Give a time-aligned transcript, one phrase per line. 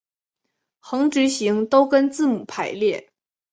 [0.79, 3.11] 横直行都跟字母排列。